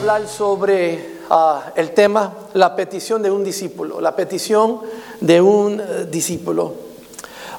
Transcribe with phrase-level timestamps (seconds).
[0.00, 4.80] Hablar sobre ah, el tema, la petición de un discípulo, la petición
[5.20, 6.72] de un eh, discípulo.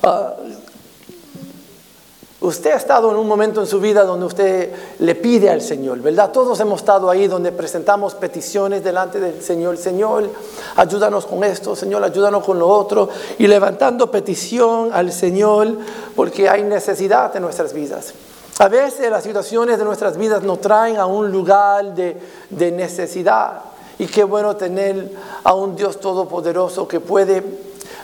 [0.02, 0.34] Ah,
[2.40, 6.00] usted ha estado en un momento en su vida donde usted le pide al Señor,
[6.00, 6.32] ¿verdad?
[6.32, 9.78] Todos hemos estado ahí donde presentamos peticiones delante del Señor.
[9.78, 10.28] Señor,
[10.78, 13.08] ayúdanos con esto, Señor, ayúdanos con lo otro.
[13.38, 15.78] Y levantando petición al Señor
[16.16, 18.16] porque hay necesidad en nuestras vidas.
[18.62, 23.54] A veces las situaciones de nuestras vidas nos traen a un lugar de, necesidad.
[23.98, 25.12] Y qué bueno tener
[25.44, 27.44] a un Dios todopoderoso que puede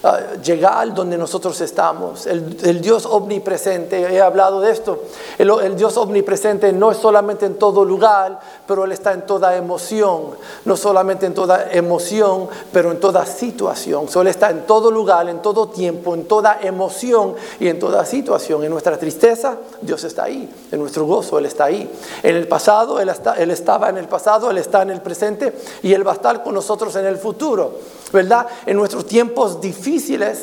[0.03, 2.25] ah, llegar donde nosotros estamos.
[2.27, 5.03] El, Dios omnipresente, he hablado de esto,
[5.37, 9.55] el, el Dios omnipresente no es solamente en todo lugar, pero Él está en toda
[9.55, 10.31] emoción.
[10.65, 14.09] No solamente en toda emoción, pero en toda situación.
[14.09, 18.05] So, Él está en todo lugar, en todo tiempo, en toda emoción y en toda
[18.05, 18.63] situación.
[18.63, 20.49] En nuestra tristeza, Dios está ahí.
[20.71, 21.89] En nuestro gozo, Él está ahí.
[22.23, 25.53] En el pasado, Él, está- Él estaba en el pasado, Él está en el presente
[25.83, 27.73] y Él va a estar con nosotros en el futuro.
[28.13, 28.47] ¿Verdad?
[28.65, 29.86] En nuestros tiempos difíciles,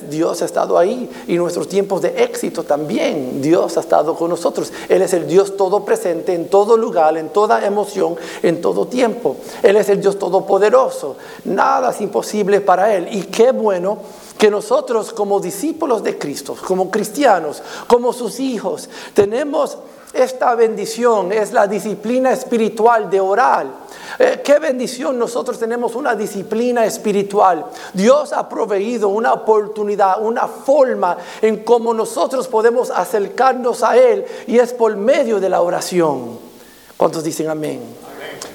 [0.08, 1.08] Dios ha estado ahí.
[1.26, 4.72] Y nuestros tiempos de éxito también, Dios ha estado con nosotros.
[4.88, 9.36] Él es el Dios todo presente en todo lugar, en toda emoción, en todo tiempo.
[9.62, 11.16] Él es el Dios todopoderoso.
[11.44, 13.08] Nada es imposible para Él.
[13.10, 13.98] Y qué bueno
[14.38, 19.78] que nosotros como discípulos de Cristo, como cristianos, como sus hijos, tenemos
[20.14, 23.66] esta bendición, es la disciplina espiritual de orar.
[24.18, 27.66] Eh, qué bendición nosotros tenemos una disciplina espiritual.
[27.92, 34.58] Dios ha proveído una oportunidad, una forma en cómo nosotros podemos acercarnos a Él y
[34.58, 36.38] es por medio de la oración.
[36.96, 37.80] ¿Cuántos dicen amén?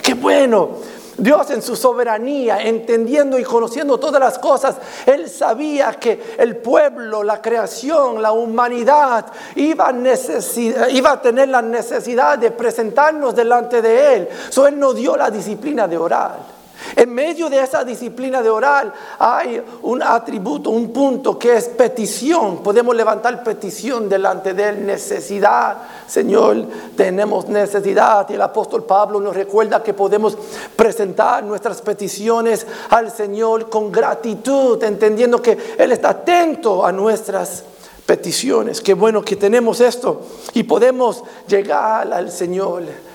[0.01, 0.98] Qué bueno.
[1.19, 7.23] Dios en su soberanía, entendiendo y conociendo todas las cosas, Él sabía que el pueblo,
[7.23, 14.29] la creación, la humanidad iba a, tener la necesidad de presentarnos delante de Él.
[14.49, 16.58] So Él nos dio la disciplina de orar.
[16.95, 22.57] En medio de esa disciplina de orar hay un atributo, un punto que es petición.
[22.63, 25.77] Podemos levantar petición delante de Él, necesidad.
[26.07, 28.29] Señor, tenemos necesidad.
[28.29, 30.37] Y el apóstol Pablo nos recuerda que podemos
[30.75, 37.63] presentar nuestras peticiones al Señor con gratitud, entendiendo que Él está atento a nuestras
[38.05, 38.81] peticiones.
[38.81, 40.21] Qué bueno que tenemos esto
[40.53, 43.08] y podemos llegar al Señor.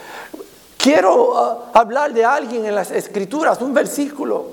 [0.85, 4.45] Quiero uh, hablar de alguien en las escrituras, un versículo,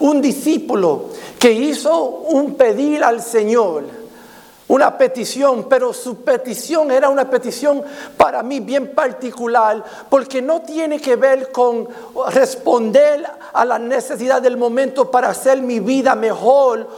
[0.00, 3.84] un discípulo que hizo un pedir al Señor,
[4.68, 7.82] una petición, pero su petición era una petición
[8.16, 11.88] para mí bien particular, porque no tiene que ver con
[12.30, 16.88] responder a la necesidad del momento para hacer mi vida mejor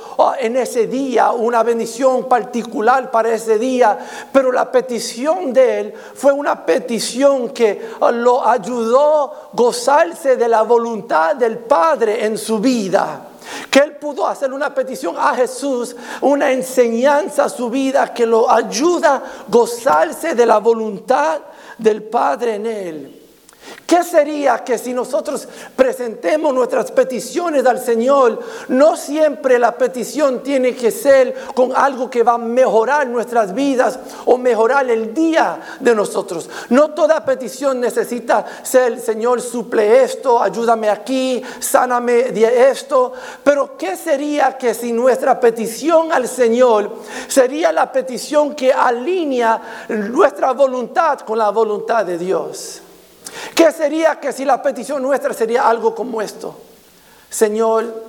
[0.41, 3.99] en ese día, una bendición particular para ese día,
[4.33, 10.49] pero la petición de él fue una petición que uh, lo ayudó a gozarse de
[10.49, 13.29] la voluntad del Padre en su vida.
[13.71, 18.51] Que él pudo hacer una petición a Jesús, una enseñanza a su vida que lo
[18.51, 21.41] ayuda a gozarse de la voluntad
[21.77, 23.18] del Padre en él.
[23.87, 30.77] ¿Qué sería que si nosotros presentemos nuestras peticiones al Señor, no siempre la petición tiene
[30.77, 35.95] que ser con algo que va a mejorar nuestras vidas o mejorar el día de
[35.95, 36.51] nosotros?
[36.69, 43.15] No toda petición necesita ser, Señor, suple esto, ayúdame aquí, sáname de esto.
[43.43, 46.91] Pero ¿qué sería que si nuestra petición al Señor
[47.27, 52.83] sería la petición que alinea nuestra voluntad con la voluntad de Dios?
[53.55, 56.55] ¿Qué sería que si la petición nuestra sería algo como esto?
[57.31, 58.05] Señor,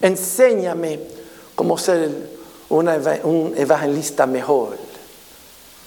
[0.00, 1.00] enséñame
[1.54, 2.10] cómo ser
[2.70, 4.76] un evangelista mejor.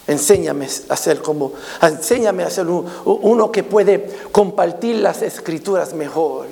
[0.08, 6.48] Enséñame a ser como, enséñame a ser un- uno que puede compartir las escrituras mejor.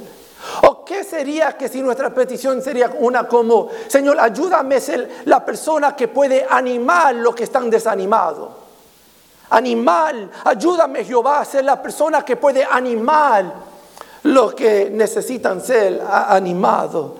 [0.64, 5.44] ¿O qué sería que si nuestra petición sería una como, Señor, ayúdame a ser la
[5.44, 8.50] persona que puede animar los que están desanimados?
[9.50, 13.70] Animal, ayúdame Jehová a ser la persona que puede animar
[14.24, 17.14] los que necesitan ser animados.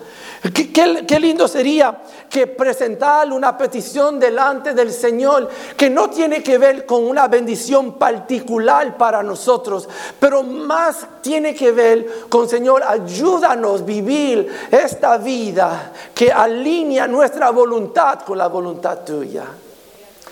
[0.54, 2.00] Qué lindo sería
[2.30, 7.98] que presentar una petición delante del Señor que no tiene que ver con una bendición
[7.98, 9.86] particular para nosotros,
[10.18, 17.50] pero más tiene que ver con Señor, ayúdanos a vivir esta vida que alinea nuestra
[17.50, 19.44] voluntad con la voluntad tuya.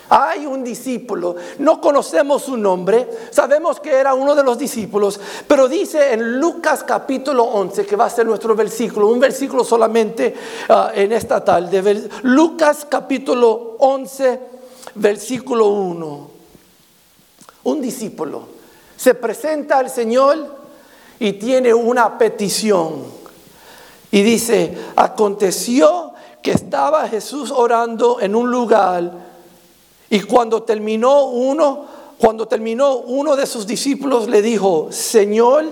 [0.09, 5.67] Hay un discípulo, no conocemos su nombre, sabemos que era uno de los discípulos, pero
[5.67, 10.33] dice en Lucas capítulo 11, que va a ser nuestro versículo, un versículo solamente
[10.69, 14.39] ah, en esta tarde, Lucas capítulo 11,
[14.95, 16.31] versículo 1.
[17.65, 18.59] Un discípulo
[18.99, 20.57] se presenta al Señor
[21.19, 23.03] y tiene una petición.
[24.11, 26.11] Y dice, aconteció
[26.41, 29.28] que estaba Jesús orando en un lugar
[30.09, 31.85] y cuando terminó uno,
[32.17, 35.65] cuando terminó uno de sus discípulos le dijo, Señor,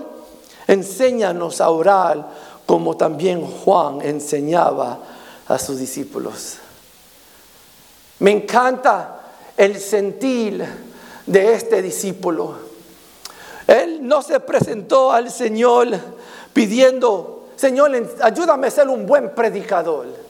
[0.66, 2.28] enséñanos a orar
[2.66, 4.98] como también Juan enseñaba
[5.48, 6.58] a sus discípulos.
[8.20, 9.20] Me encanta
[9.56, 10.64] el sentir
[11.26, 12.54] de este discípulo.
[13.66, 15.88] Él no se presentó al Señor
[16.52, 17.90] pidiendo, Señor,
[18.22, 20.27] ayúdame a ser un buen predicador.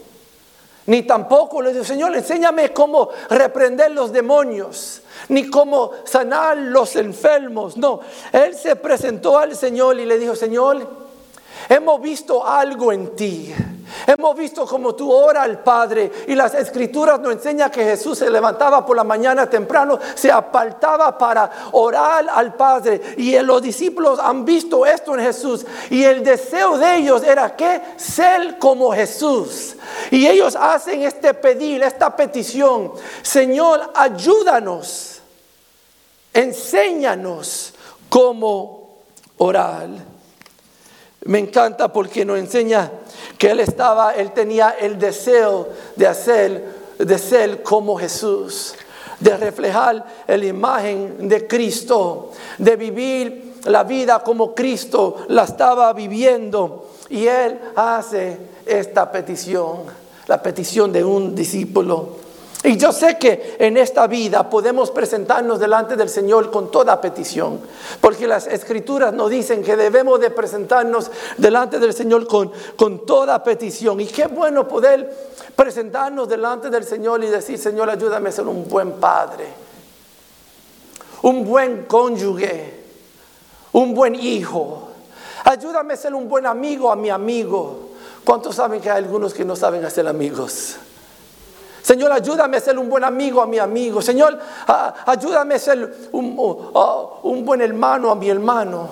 [0.88, 7.76] Ni tampoco le dijo, Señor, enséñame cómo reprender los demonios, ni cómo sanar los enfermos.
[7.76, 8.00] No,
[8.32, 11.07] él se presentó al Señor y le dijo, Señor,
[11.68, 13.54] hemos visto algo en ti.
[14.06, 18.30] Hemos visto como tú oras al Padre y las escrituras nos enseñan que Jesús se
[18.30, 24.44] levantaba por la mañana temprano, se apartaba para orar al Padre y los discípulos han
[24.44, 29.76] visto esto en Jesús y el deseo de ellos era que ser como Jesús.
[30.10, 32.92] Y ellos hacen este pedir, esta petición,
[33.22, 35.20] Señor, ayúdanos,
[36.32, 37.74] enséñanos
[38.08, 38.98] cómo
[39.38, 39.88] orar.
[41.24, 42.90] Me encanta porque nos enseña
[43.36, 46.64] que él estaba, él tenía el deseo de hacer,
[46.98, 48.74] de ser como Jesús,
[49.20, 56.90] de reflejar la imagen de Cristo, de vivir la vida como Cristo la estaba viviendo.
[57.10, 59.84] Y él hace esta petición,
[60.26, 62.27] la petición de un discípulo.
[62.64, 67.60] Y yo sé que en esta vida podemos presentarnos delante del Señor con toda petición,
[68.00, 73.42] porque las escrituras nos dicen que debemos de presentarnos delante del Señor con, con toda
[73.44, 74.00] petición.
[74.00, 75.08] Y qué bueno poder
[75.54, 79.46] presentarnos delante del Señor y decir, Señor, ayúdame a ser un buen padre,
[81.22, 82.74] un buen cónyuge,
[83.72, 84.88] un buen hijo.
[85.44, 87.90] Ayúdame a ser un buen amigo a mi amigo.
[88.24, 90.76] ¿Cuántos saben que hay algunos que no saben hacer amigos?
[91.88, 94.02] Señor, ayúdame a ser un buen amigo a mi amigo.
[94.02, 94.38] Señor,
[95.06, 96.36] ayúdame a ser un,
[97.46, 98.90] buen hermano a mi hermano.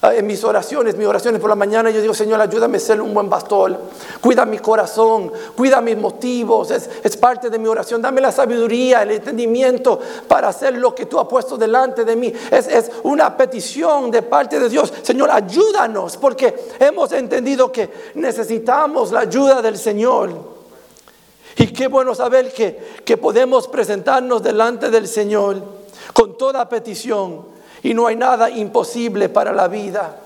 [0.00, 3.12] En mis oraciones, mis oraciones por la mañana, yo digo, Señor, ayúdame a ser un
[3.12, 3.78] buen pastor.
[4.22, 6.70] Cuida mi corazón, cuida mis motivos.
[6.70, 8.00] Es, parte de mi oración.
[8.00, 12.32] Dame la sabiduría, el entendimiento para hacer lo que tú has puesto delante de mí.
[12.50, 14.90] Es una petición de parte de Dios.
[15.02, 20.53] Señor, ayúdanos, porque hemos entendido que necesitamos la ayuda del Señor.
[21.56, 25.62] Y qué bueno saber que, que podemos presentarnos delante del Señor
[26.12, 27.46] con toda petición
[27.82, 30.20] y no hay nada imposible para la vida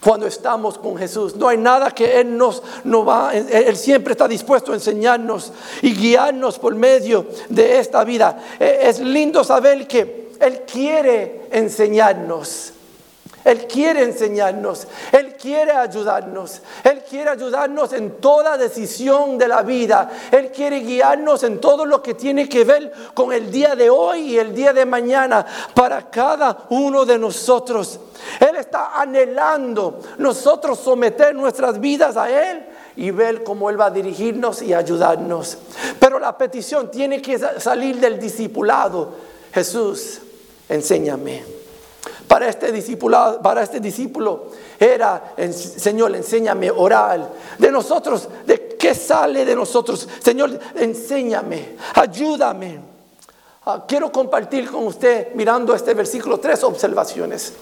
[0.00, 1.36] cuando estamos con Jesús.
[1.36, 5.94] No hay nada que Él nos no va, Él siempre está dispuesto a enseñarnos y
[5.94, 8.42] guiarnos por medio de esta vida.
[8.58, 12.72] E, es lindo saber que Él quiere enseñarnos.
[13.44, 20.10] Él quiere enseñarnos, Él quiere ayudarnos, Él quiere ayudarnos en toda decisión de la vida,
[20.30, 24.32] Él quiere guiarnos en todo lo que tiene que ver con el día de hoy
[24.32, 27.98] y el día de mañana para cada uno de nosotros.
[28.38, 32.66] Él está anhelando nosotros someter nuestras vidas a Él
[32.96, 35.56] y ver cómo Él va a dirigirnos y ayudarnos.
[35.98, 39.14] Pero la petición tiene que salir del discipulado.
[39.52, 40.20] Jesús,
[40.68, 41.59] enséñame.
[42.30, 44.44] Para este, discipulado, para este discípulo
[44.78, 47.28] era, Señor, enséñame orar.
[47.58, 50.08] De nosotros, ¿de qué sale de nosotros?
[50.22, 52.78] Señor, enséñame, ayúdame.
[53.66, 57.52] Ah, quiero compartir con usted, mirando este versículo, tres observaciones.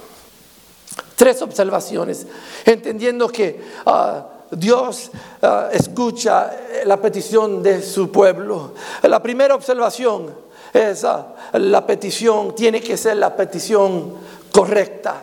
[1.16, 2.26] Tres observaciones,
[2.66, 5.10] entendiendo que ah, Dios
[5.40, 8.74] ah, escucha la petición de su pueblo.
[9.04, 11.06] La primera observación es
[11.54, 15.22] la petición, tiene que ser la petición correcta.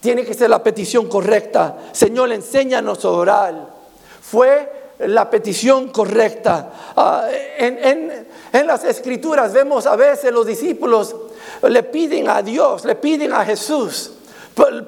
[0.00, 1.76] Tiene que ser la petición correcta.
[1.92, 3.68] Señor, enséñanos a orar.
[4.20, 6.72] Fue la petición correcta.
[6.96, 8.26] Ah, en,
[8.66, 11.14] las escrituras vemos a veces los discípulos
[11.62, 14.10] le piden a Dios, le piden a Jesús,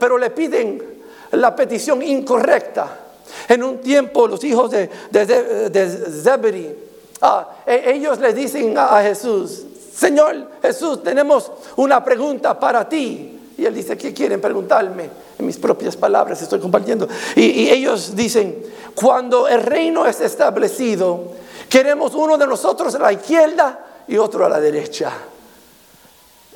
[0.00, 0.82] pero, le piden
[1.30, 3.02] la petición incorrecta.
[3.48, 6.76] En un tiempo los hijos de, de,
[7.20, 9.64] ah, e, ellos le dicen a Jesús,
[9.98, 13.36] Señor Jesús, tenemos una pregunta para ti.
[13.58, 15.10] Y él dice, ¿qué quieren preguntarme?
[15.36, 17.08] En mis propias palabras estoy compartiendo.
[17.34, 18.62] Y, ellos dicen,
[18.94, 21.32] cuando el reino es establecido,
[21.68, 25.10] queremos uno de nosotros a la izquierda y otro a la derecha.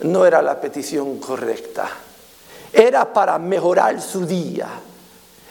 [0.03, 1.89] No era la petición correcta.
[2.73, 4.69] Era para mejorar su día.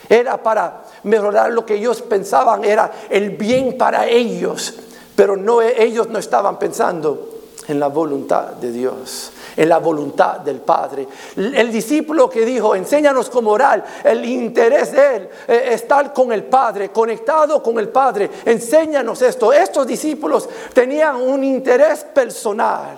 [0.07, 4.75] Era para mejorar lo que ellos pensaban era el bien para ellos.
[5.13, 10.57] Pero no, ellos no estaban pensando en la voluntad de Dios, en la voluntad del
[10.57, 11.07] Padre.
[11.35, 16.43] El discípulo que dijo, enséñanos cómo orar, el interés de él, eh, estar con el
[16.43, 19.53] Padre, conectado con el Padre, enséñanos esto.
[19.53, 22.95] Estos discípulos tenían un interés personal,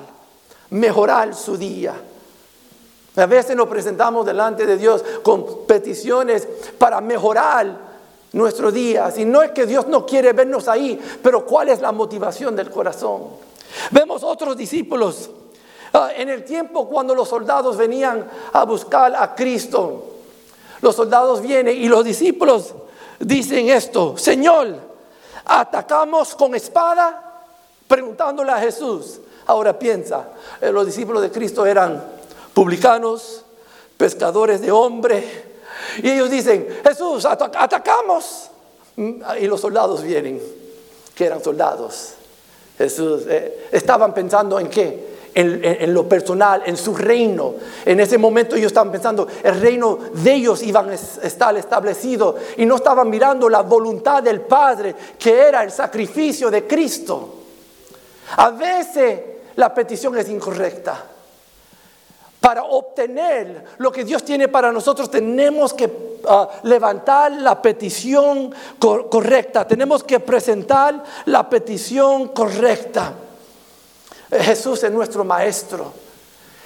[0.69, 1.93] mejorar su día.
[3.15, 6.47] A veces nos presentamos delante de Dios con peticiones
[6.79, 7.93] para mejorar
[8.31, 9.17] nuestros días.
[9.17, 12.71] Y no es que Dios no quiere vernos ahí, pero ¿cuál es la motivación del
[12.71, 13.52] corazón?
[13.91, 15.29] Vemos otros discípulos
[15.93, 20.05] ah, en el tiempo cuando los soldados venían a buscar a Cristo.
[20.81, 22.73] Los soldados vienen y los discípulos
[23.19, 24.75] dicen esto, Señor,
[25.45, 27.45] atacamos con espada,
[27.87, 29.19] preguntándole a Jesús.
[29.45, 30.29] Ahora piensa,
[30.61, 32.03] eh, los discípulos de Cristo eran
[32.53, 33.43] publicanos,
[33.97, 35.25] pescadores de hombres,
[36.01, 38.49] y ellos dicen, Jesús, atacamos.
[38.95, 40.41] Y los soldados vienen,
[41.15, 42.13] que eran soldados.
[42.77, 45.13] Jesús, eh, estaban pensando en qué?
[45.35, 47.55] En, lo personal, en su reino.
[47.83, 52.67] En ese momento ellos estaban pensando, el reino de ellos iba a estar establecido y
[52.67, 57.33] no estaban mirando la voluntad del Padre, que era el sacrificio de Cristo.
[58.37, 59.21] A veces
[59.55, 61.03] la petición es incorrecta.
[62.39, 65.87] Para obtener lo que Dios tiene para nosotros tenemos que
[66.27, 73.13] ah, levantar la petición correcta, tenemos que presentar la petición correcta.
[74.31, 75.93] Jesús es nuestro maestro.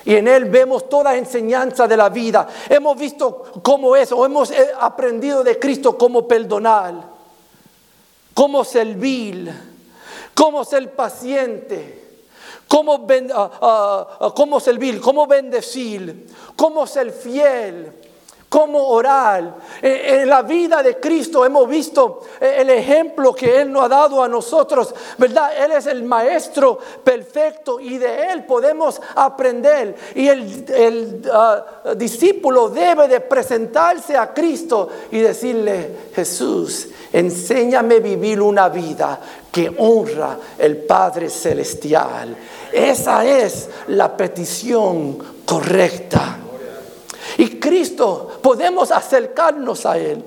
[0.05, 2.47] Y en Él vemos toda enseñanza de la vida.
[2.69, 6.93] Hemos visto cómo es, o hemos eh, aprendido de Cristo cómo perdonar,
[8.33, 9.53] cómo servir,
[10.33, 12.07] cómo ser paciente
[12.67, 17.91] cómo, ben, uh, cómo servir, cómo bendecir, cómo ser fiel,
[18.49, 19.55] cómo orar.
[19.81, 23.89] Eh, en la vida de Cristo hemos visto eh, el ejemplo que Él nos ha
[23.89, 25.51] dado a nosotros, ¿verdad?
[25.57, 29.95] Él es el maestro perfecto y de Él podemos aprender.
[30.15, 38.69] Y el, uh, discípulo debe de presentarse a Cristo y decirle, Jesús, enséñame vivir una
[38.69, 39.19] vida
[39.51, 42.35] que honra el Padre Celestial.
[42.71, 46.37] Esa es la petición correcta.
[47.37, 50.23] Y Cristo, podemos acercarnos a Él.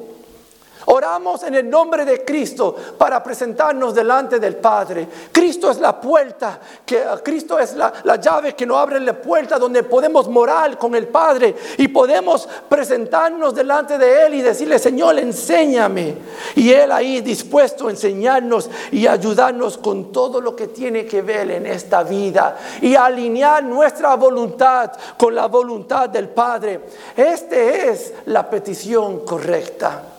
[0.93, 5.07] Oramos en el nombre de Cristo para presentarnos delante del Padre.
[5.31, 9.57] Cristo es la puerta, que, Cristo es la, la llave que nos abre la puerta
[9.57, 15.17] donde podemos morar con el Padre y podemos presentarnos delante de Él y decirle, Señor,
[15.21, 16.17] enséñame.
[16.57, 21.53] Y Él ahí dispuesto a enseñarnos y ayudarnos con todo lo que tiene que ver
[21.53, 26.81] en esta vida y alinear nuestra voluntad con la voluntad del Padre.
[27.17, 30.17] Esta es la petición correcta.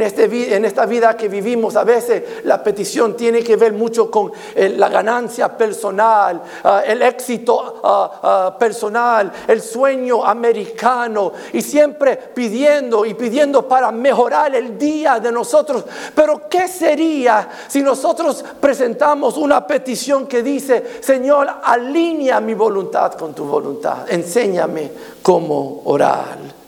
[0.00, 4.32] Este en, esta vida que vivimos, a veces la petición tiene que ver mucho con
[4.54, 12.16] eh, la ganancia personal, ah, el éxito ah, ah, personal, el sueño americano, y siempre
[12.16, 15.84] pidiendo y pidiendo para mejorar el día de nosotros.
[16.14, 23.34] Pero ¿qué sería si nosotros presentamos una petición que dice, Señor, alinea mi voluntad con
[23.34, 24.90] tu voluntad, enséñame
[25.22, 26.61] cómo orar?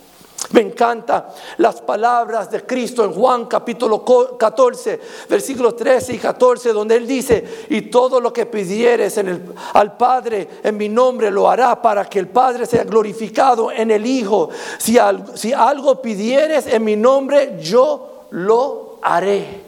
[0.52, 4.04] Me encanta las palabras de Cristo en Juan capítulo
[4.38, 9.42] 14, versículos 13 y 14, donde Él dice, y todo lo que pidieres en el,
[9.72, 14.04] al Padre en mi nombre lo hará para que el Padre sea glorificado en el
[14.04, 14.50] Hijo.
[14.78, 14.98] Si,
[15.34, 19.62] si algo pidieres en mi nombre, yo lo haré.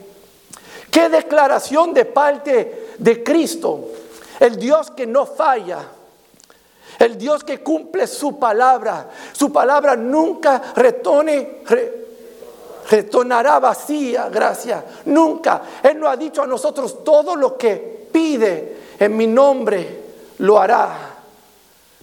[0.90, 3.88] Qué declaración de parte de Cristo,
[4.40, 5.95] el Dios que no falla
[6.98, 9.08] el Dios que cumple su palabra.
[9.32, 11.62] Su palabra nunca retone,
[12.90, 14.82] retornará vacía, gracias.
[15.06, 15.62] Nunca.
[15.82, 20.04] Él nos ha dicho a nosotros todo lo que pide en mi nombre
[20.38, 21.16] lo hará.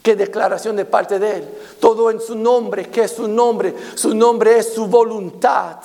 [0.03, 1.47] Qué declaración de parte de Él.
[1.79, 2.89] Todo en su nombre.
[2.89, 3.73] ¿Qué es su nombre?
[3.95, 5.77] Su nombre es su voluntad.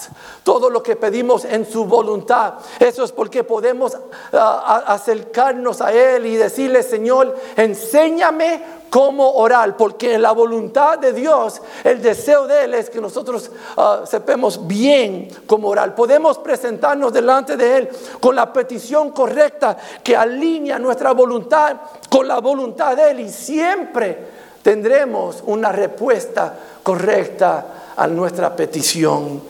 [0.43, 2.55] Todo lo que pedimos en su voluntad.
[2.81, 3.97] Eso es porque podemos
[4.33, 8.61] ah, acercarnos a Él y decirle, Señor, enséñame
[8.91, 13.51] cómo orar, porque en la voluntad de Dios, el deseo de Él es que nosotros
[13.77, 15.95] uh, sepamos bien cómo orar.
[15.95, 17.89] Podemos presentarnos delante de Él
[18.21, 21.77] con la petición correcta que alinea nuestra voluntad
[22.09, 24.19] con la voluntad de Él y siempre
[24.63, 29.41] tendremos una respuesta correcta a nuestra petición,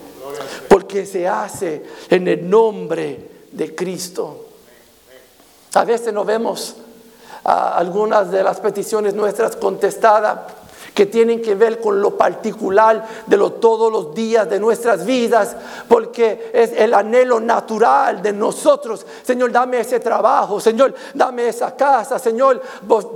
[0.67, 4.45] porque se hace en el nombre de Cristo.
[5.73, 6.75] A veces nos vemos
[7.49, 10.39] algunas de las peticiones nuestras contestadas
[10.93, 15.55] que tienen que ver con lo particular de lo, todos los días de nuestras vidas,
[15.87, 19.05] porque es el anhelo natural de nosotros.
[19.23, 22.61] Señor, dame ese trabajo, Señor, dame esa casa, Señor,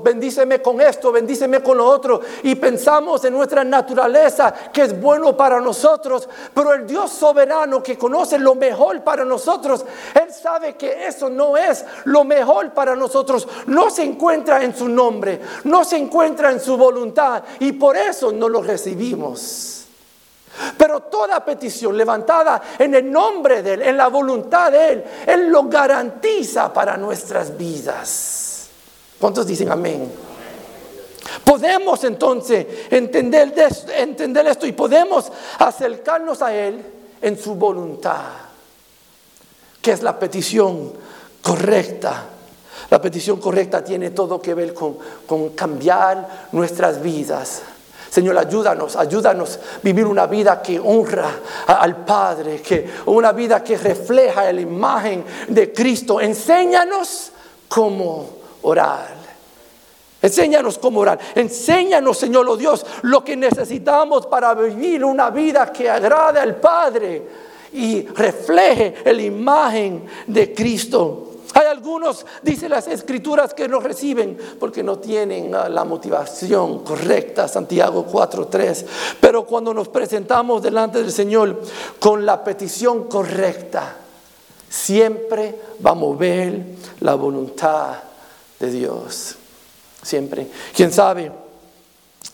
[0.03, 2.22] bendíceme con esto, bendíceme con lo otro.
[2.44, 7.98] Y pensamos en nuestra naturaleza que es bueno para nosotros, pero el Dios soberano que
[7.98, 13.48] conoce lo mejor para nosotros, Él sabe que eso no es lo mejor para nosotros,
[13.68, 18.32] no se encuentra en su nombre, no se encuentra en su voluntad y por eso
[18.32, 19.86] no lo recibimos.
[20.77, 25.48] Pero toda petición levantada en el nombre de Él, en la voluntad de Él, Él
[25.50, 28.68] lo garantiza para nuestras vidas.
[29.20, 30.12] ¿Cuántos dicen amén?
[31.44, 33.53] Podemos entonces entender,
[33.98, 36.84] entender esto y podemos acercarnos a Él
[37.22, 38.22] en su voluntad,
[39.82, 40.94] que es la petición
[41.42, 42.25] correcta.
[42.93, 47.63] La petición correcta tiene todo que ver con, cambiar nuestras vidas.
[48.07, 53.79] Señor, ayúdanos, ayúdanos a vivir una vida que honra al Padre, que una vida que
[53.79, 56.21] refleja la imagen de Cristo.
[56.21, 57.31] Enséñanos
[57.67, 58.29] cómo
[58.62, 59.15] orar.
[60.21, 61.17] Enséñanos cómo orar.
[61.33, 67.23] Enséñanos, Señor oh Dios, lo que necesitamos para vivir una vida que agrade al Padre
[67.73, 71.32] y refleje la imagen de Cristo.
[71.53, 77.48] Hay algunos, dice las escrituras, que no reciben porque no tienen ah, la motivación correcta,
[77.48, 78.86] Santiago 4.3.
[79.22, 81.62] Pero cuando nos presentamos delante del Señor
[82.00, 83.98] con la petición correcta,
[84.67, 86.65] siempre vamos a ver
[87.01, 87.98] la voluntad
[88.60, 89.36] de Dios.
[90.01, 90.48] Siempre.
[90.75, 91.31] ¿Quién sabe?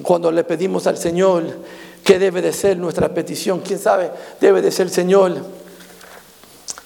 [0.01, 1.43] Cuando le pedimos al Señor
[2.05, 4.11] qué debe de ser nuestra petición, ¿quién sabe?
[4.39, 5.35] Debe de ser, Señor,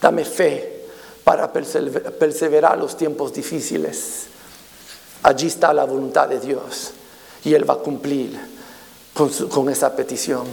[0.01, 0.72] dame fe
[1.23, 4.25] para perseverar los tiempos difíciles.
[5.23, 6.91] Allí está la voluntad de Dios
[7.43, 8.37] y Él va a cumplir
[9.13, 10.47] con, esa petición.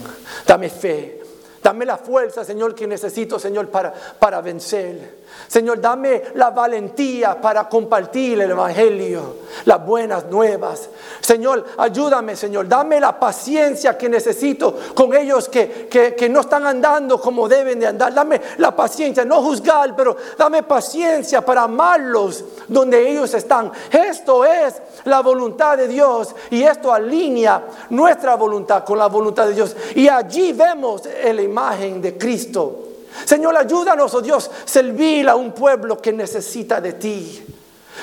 [0.45, 1.21] Dame fe
[1.63, 5.20] Dame la fuerza, Señor, que necesito, Señor, para, para vencer.
[5.47, 10.89] Señor, dame la valentía para compartir el Evangelio, las buenas nuevas.
[11.19, 12.69] Señor, ayúdame, Señor.
[12.69, 17.87] Dame la paciencia que necesito con ellos que, que, no están andando como deben de
[17.87, 18.13] andar.
[18.13, 23.71] Dame la paciencia, no juzgar, pero dame paciencia para amarlos donde ellos están.
[23.91, 29.53] Esto es la voluntad de Dios y esto alinea nuestra voluntad con la voluntad de
[29.55, 29.75] Dios.
[29.95, 32.90] Y allí vemos el imagen de Cristo.
[33.25, 37.45] Señor, ayúdanos, oh Dios, servir a un pueblo que necesita de ti.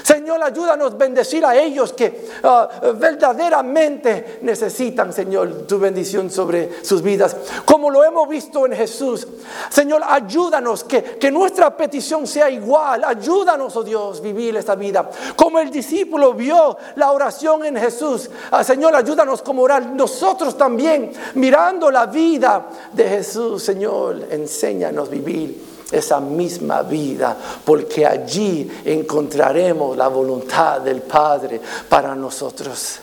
[0.02, 7.02] Señor, ayúdanos a bendecir a ellos que ah, verdaderamente necesitan, Señor, tu bendición sobre sus
[7.02, 7.36] vidas.
[7.64, 9.26] Como lo hemos visto en Jesús.
[9.70, 13.04] Señor, ayúdanos que, que nuestra petición sea igual.
[13.04, 15.08] Ayúdanos, oh Dios, vivir esta vida.
[15.36, 18.30] Como el discípulo vio la oración en Jesús.
[18.50, 19.86] Ah, Señor, ayúdanos como orar.
[19.86, 28.70] Nosotros también, mirando la vida de Jesús, Señor, enséñanos vivir esa misma vida, porque allí
[28.84, 33.00] encontraremos la voluntad del Padre para nosotros.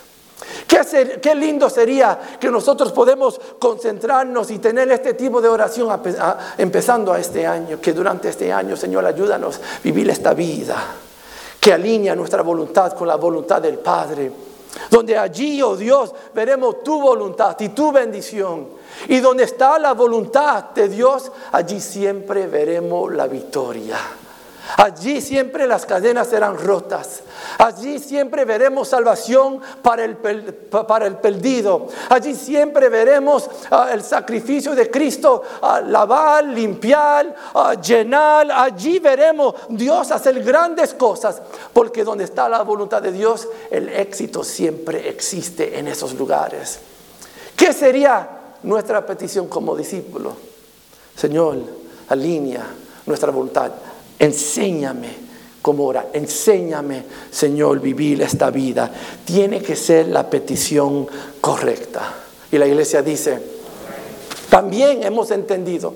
[0.68, 5.90] Qué, lindo sería que nosotros podemos concentrarnos y tener este tipo de oración
[6.58, 10.76] empezando a este año, que durante este año, Señor, ayúdanos a vivir esta vida,
[11.60, 14.32] que alinea nuestra voluntad con la voluntad del Padre,
[14.90, 18.68] donde allí, oh Dios, veremos tu voluntad y tu bendición
[19.08, 23.98] y donde está la voluntad de Dios, allí siempre veremos la victoria.
[24.78, 27.22] Allí siempre las cadenas serán rotas.
[27.60, 31.88] Allí siempre veremos salvación para el, para el perdido.
[32.10, 38.52] Allí siempre veremos ah, el sacrificio de Cristo, ah, lavar, limpiar, ah, llenar.
[38.52, 41.42] Allí veremos Dios hacer grandes cosas.
[41.72, 46.80] Porque donde está la voluntad de Dios, el éxito siempre existe en esos lugares.
[47.56, 50.34] ¿Qué sería nuestra petición como discípulo.
[51.16, 51.58] Señor,
[52.10, 52.66] alinea
[53.06, 53.72] nuestra voluntad.
[54.20, 55.26] Enséñame
[55.62, 56.10] cómo orar.
[56.14, 58.92] Enséñame, Señor, vivir esta vida.
[59.26, 61.08] Tiene que ser la petición
[61.42, 62.14] correcta.
[62.52, 63.40] Y la iglesia dice,
[64.50, 65.94] también hemos entendido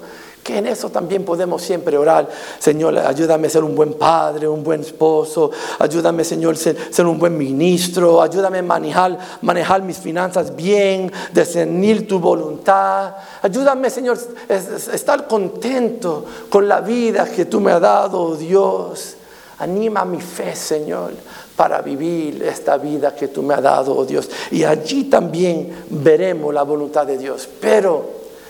[0.49, 2.27] que en eso también podemos siempre orar.
[2.57, 5.51] Señor, ayúdame a ser un buen padre, un buen esposo.
[5.77, 8.19] Ayúdame, Señor, ser, ser un buen ministro.
[8.19, 13.13] Ayúdame a manejar, manejar mis finanzas bien, discernir tu voluntad.
[13.43, 14.17] Ayúdame, Señor,
[14.49, 14.55] a
[14.95, 19.17] estar contento con la vida que tú me has dado, Dios.
[19.59, 21.11] Anima mi fe, Señor,
[21.55, 24.27] para vivir esta vida que tú me has dado, oh Dios.
[24.49, 27.47] Y allí también veremos la voluntad de Dios.
[27.61, 28.03] Pero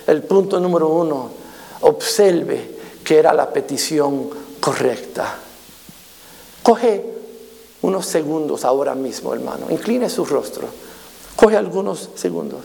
[0.08, 1.39] el punto número uno
[1.82, 5.36] observe que era la petición correcta.
[6.62, 7.04] Coge
[7.82, 9.68] unos segundos ahora mismo, hermano.
[9.70, 10.68] Incline su rostro.
[11.36, 12.62] Coge algunos segundos.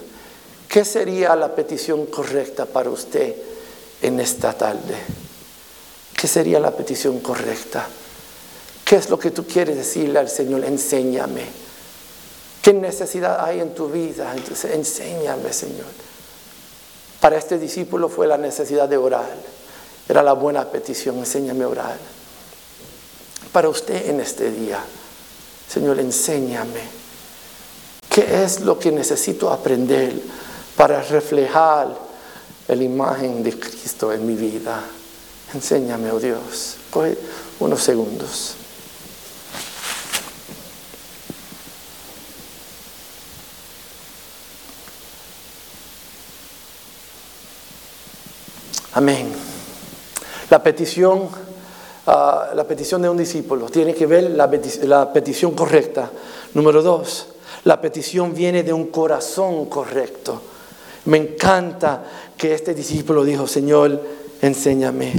[0.68, 3.34] ¿Qué sería la petición correcta para usted
[4.02, 4.96] en esta tarde?
[6.16, 7.86] ¿Qué sería la petición correcta?
[8.84, 10.64] ¿Qué es lo que tú quieres decirle al Señor?
[10.64, 11.44] Enséñame.
[12.60, 14.32] ¿Qué necesidad hay en tu vida?
[14.36, 15.86] Entonces, enséñame, Señor.
[17.24, 19.34] Para este discípulo fue la necesidad de orar.
[20.06, 21.96] Era la buena petición, enséñame a orar.
[23.50, 24.78] Para usted en este día,
[25.66, 26.82] Señor, enséñame.
[28.10, 30.20] ¿Qué es lo que necesito aprender
[30.76, 31.96] para reflejar
[32.68, 34.82] la imagen de Cristo en mi vida?
[35.54, 36.76] Enséñame, oh Dios.
[36.90, 37.16] Coge
[37.58, 38.56] unos segundos.
[48.96, 49.32] Amén.
[50.50, 51.28] La petición,
[52.06, 54.48] ah, la petición de un discípulo tiene que ver la,
[54.84, 56.10] la petición correcta.
[56.54, 57.26] Número dos,
[57.64, 60.40] la petición viene de un corazón correcto.
[61.06, 62.04] Me encanta
[62.36, 64.00] que este discípulo dijo, Señor,
[64.40, 65.12] enséñame.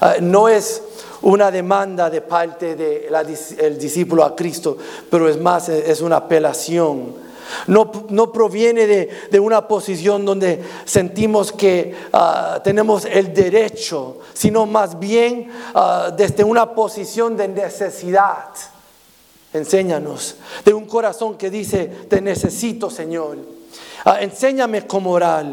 [0.00, 0.80] Ah, no es
[1.22, 4.78] una demanda de parte del discípulo a Cristo,
[5.10, 7.29] pero es más, es una apelación
[7.66, 15.50] no, proviene de, una posición donde sentimos que ah, tenemos el derecho, sino más bien
[15.74, 18.48] ah, desde una posición de necesidad.
[19.52, 23.38] Enséñanos, de un corazón que dice, te necesito Señor.
[24.04, 25.46] Ah, enséñame como orar.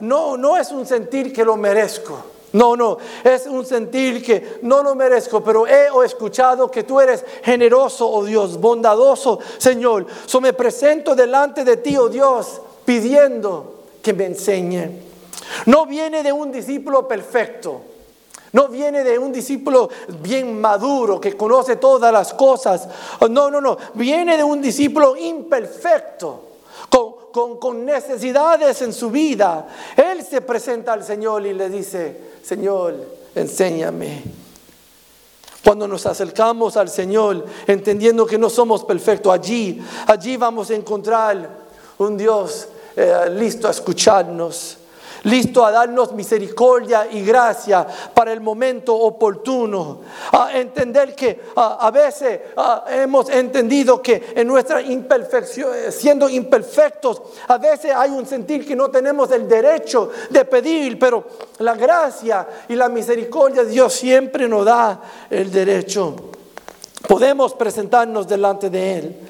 [0.00, 2.39] no, no es un sentir que lo merezco.
[2.52, 7.24] No, no, es un sentir que no lo merezco, pero he escuchado que tú eres
[7.44, 10.06] generoso, oh Dios, bondadoso, Señor.
[10.26, 14.90] So me presento delante de ti, oh Dios, pidiendo que me enseñe.
[15.66, 17.82] No viene de un discípulo perfecto.
[18.52, 19.88] No viene de un discípulo
[20.20, 22.88] bien maduro que conoce todas las cosas.
[23.30, 23.76] No, no, no.
[23.94, 26.49] Viene de un discípulo imperfecto,
[27.32, 29.66] con, necesidades en su vida.
[29.96, 32.94] Él se presenta al Señor y le dice, Señor,
[33.34, 34.22] enséñame.
[35.64, 41.48] Cuando nos acercamos al Señor, entendiendo que no somos perfectos, allí, allí vamos a encontrar
[41.98, 44.78] un Dios eh, listo a escucharnos,
[45.24, 50.00] listo a darnos misericordia y gracia para el momento oportuno.
[50.32, 52.40] A entender que a veces
[52.90, 58.90] hemos entendido que en nuestra imperfección, siendo imperfectos, a veces hay un sentir que no
[58.90, 61.24] tenemos el derecho de pedir, pero
[61.58, 66.14] la gracia y la misericordia de Dios siempre nos da el derecho.
[67.06, 69.29] Podemos presentarnos delante de Él.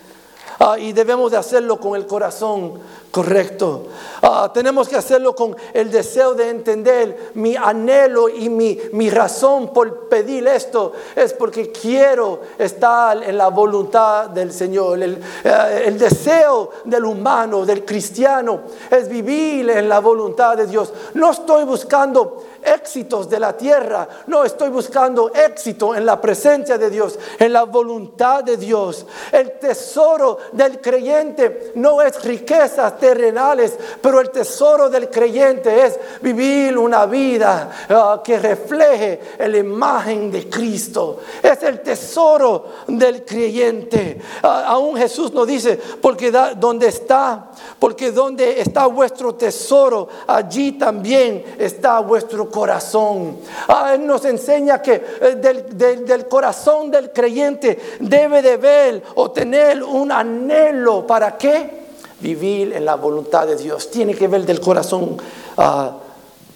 [0.78, 2.74] Y debemos de hacerlo con el corazón
[3.10, 3.86] correcto.
[4.22, 9.72] Ah, tenemos que hacerlo con el deseo de entender mi anhelo y mi, mi, razón
[9.72, 15.02] por pedir esto es porque quiero estar en la voluntad del Señor.
[15.02, 20.92] El, eh, el deseo del humano, del cristiano, es vivir en la voluntad de Dios.
[21.14, 24.08] No estoy buscando éxitos de la tierra.
[24.26, 29.06] No, estoy buscando éxito en la presencia de Dios, en la voluntad de Dios.
[29.32, 36.76] El tesoro del creyente no es riquezas terrenales, pero el tesoro del creyente es vivir
[36.76, 41.20] una vida ah, que refleje la imagen de Cristo.
[41.42, 44.20] Es el tesoro del creyente.
[44.42, 51.44] Ah, aún Jesús nos dice, porque donde está, porque donde está vuestro tesoro, allí también
[51.58, 53.38] está vuestro corazón.
[53.68, 55.36] Ah, él nos enseña que eh,
[55.72, 61.06] del, corazón del creyente debe de ver o tener un anhelo.
[61.06, 61.80] ¿Para qué?
[62.20, 63.90] Vivir en la voluntad de Dios.
[63.90, 65.16] Tiene que ver del corazón,
[65.56, 65.96] ah,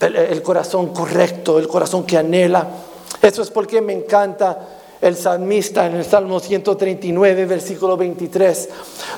[0.01, 2.67] el corazón correcto, el corazón que anhela.
[3.23, 4.74] Eso es porque me encanta
[5.05, 8.71] el salmista en el Salmo 139, versículo 23,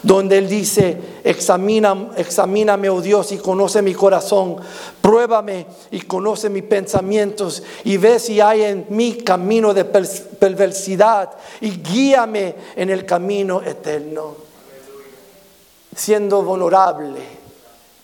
[0.02, 4.56] donde él dice, Examina, examíname, oh Dios, y conoce mi corazón,
[5.00, 11.80] pruébame y conoce mis pensamientos, y ve si hay en mí camino de perversidad, y
[11.80, 14.34] guíame en el camino eterno,
[15.94, 17.20] siendo vulnerable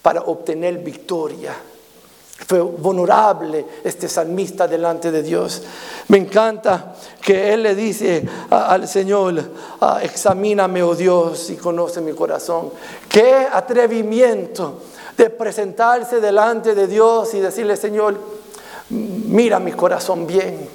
[0.02, 1.52] para obtener victoria
[2.46, 5.62] fue vulnerable este salmista delante de Dios.
[6.08, 9.42] Me encanta que él le dice al Señor,
[9.80, 12.70] ah, examíname, oh Dios, y conoce mi corazón.
[13.08, 14.80] Qué atrevimiento
[15.16, 18.16] de presentarse delante de Dios y decirle, Señor,
[18.90, 20.68] mira mi corazón bien.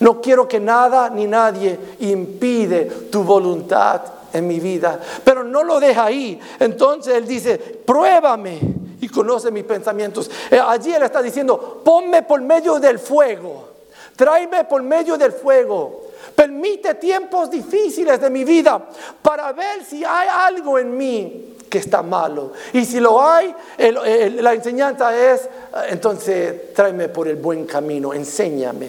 [0.00, 5.00] No quiero que nada ni nadie impide tu voluntad en mi vida.
[5.22, 6.38] Pero no lo deja ahí.
[6.58, 10.30] Entonces él dice, pruébame y conoce mis pensamientos.
[10.50, 13.68] Eh, allí él está diciendo, ponme por medio del fuego,
[14.16, 16.02] tráeme por medio del fuego.
[16.34, 18.82] Permite tiempos difíciles de mi vida
[19.22, 22.52] para ver si hay algo en mí que está malo.
[22.72, 25.48] Y si lo hay, la enseñanza es,
[25.90, 28.88] entonces tráeme por el buen camino, enséñame.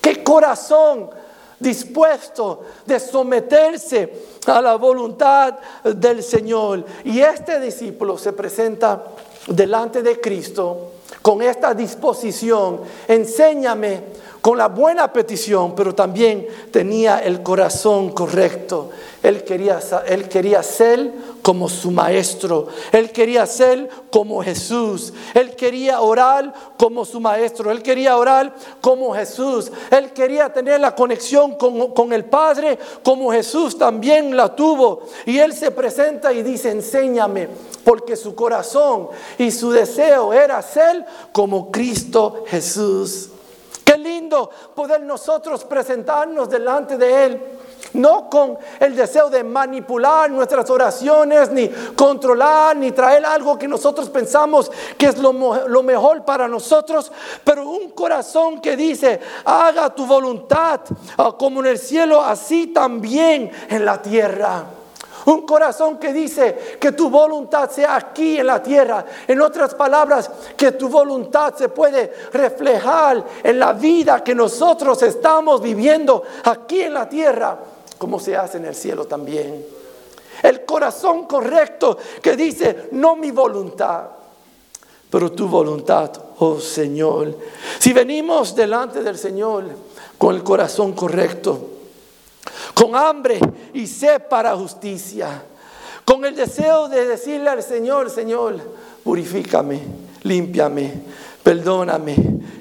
[0.00, 1.10] ¿Qué corazón
[1.58, 4.12] dispuesto de someterse
[4.46, 6.84] a la voluntad del Señor?
[7.04, 9.02] Y este discípulo se presenta
[9.50, 14.04] delante de Cristo con esta disposición, enséñame
[14.40, 18.90] con la buena petición, pero también tenía el corazón correcto.
[19.22, 22.68] Él quería, él quería ser como su maestro.
[22.92, 25.12] Él quería ser como Jesús.
[25.34, 27.70] Él quería orar como su maestro.
[27.70, 29.70] Él quería orar como Jesús.
[29.90, 35.02] Él quería tener la conexión con, con el Padre como Jesús también la tuvo.
[35.26, 37.48] Y él se presenta y dice, enséñame,
[37.84, 43.30] porque su corazón y su deseo era ser como Cristo Jesús.
[43.84, 47.40] Qué lindo poder nosotros presentarnos delante de Él
[47.94, 54.08] no con el deseo de manipular nuestras oraciones, ni controlar, ni traer algo que nosotros
[54.10, 55.32] pensamos que es lo,
[55.82, 57.10] mejor para nosotros,
[57.44, 60.80] pero un corazón que dice, haga tu voluntad
[61.16, 64.64] ah, como en el cielo, así también en la tierra.
[65.26, 69.04] Un corazón que dice que tu voluntad sea aquí en la tierra.
[69.28, 75.60] En otras palabras, que tu voluntad se puede reflejar en la vida que nosotros estamos
[75.60, 77.58] viviendo aquí en la tierra
[78.00, 79.62] como se hace en el cielo también.
[80.42, 84.06] El corazón correcto que dice, no mi voluntad,
[85.10, 87.36] pero tu voluntad, oh Señor.
[87.78, 89.64] Si venimos delante del Señor
[90.16, 91.60] con el corazón correcto,
[92.72, 93.38] con hambre
[93.74, 95.42] y sed para justicia,
[96.06, 98.58] con el deseo de decirle al Señor, Señor,
[99.04, 99.78] purifícame,
[100.22, 101.02] límpiame,
[101.42, 102.16] perdóname,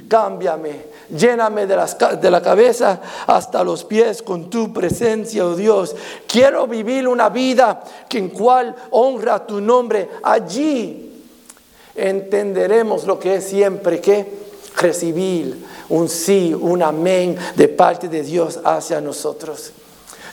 [0.09, 1.75] cámbiame, Lléname de,
[2.21, 5.95] de, la cabeza hasta los pies con tu presencia, oh Dios.
[6.27, 10.09] Quiero vivir una vida en cual honra tu nombre.
[10.21, 11.23] Allí
[11.95, 14.39] entenderemos lo que es siempre que
[14.77, 19.73] recibir un sí, un amén de parte de Dios hacia nosotros.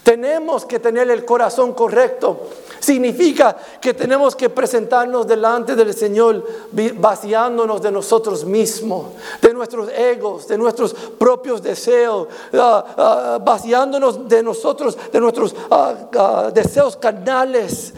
[0.06, 2.46] Tenemos que tener el corazón correcto
[2.86, 6.46] Significa que tenemos que presentarnos delante del Señor
[6.94, 9.06] vaciándonos de nosotros mismos,
[9.40, 16.50] de nuestros egos, de nuestros propios deseos, ah, ah, vaciándonos de nosotros, de nuestros ah,
[16.54, 17.94] deseos carnales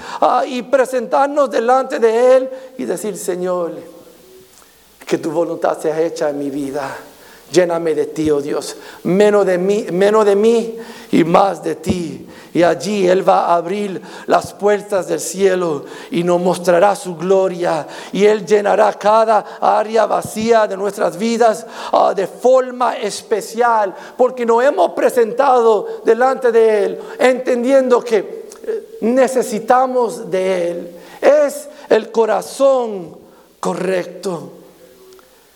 [0.46, 3.72] y presentarnos delante de Él y decir, Señor,
[5.06, 6.96] que tu voluntad sea hecha en mi vida.
[7.50, 8.76] Lléname de ti, oh Dios.
[9.04, 10.76] Menos de mí, menos de mí
[11.10, 12.28] y más de ti.
[12.52, 17.86] Y allí Él va a abrir las puertas del cielo y nos mostrará su gloria.
[18.12, 23.94] Y Él llenará cada área vacía de nuestras vidas ah, de forma especial.
[24.16, 30.90] Porque nos hemos presentado delante de Él entendiendo que eh, necesitamos de Él.
[31.20, 33.16] Es el corazón
[33.60, 34.52] correcto.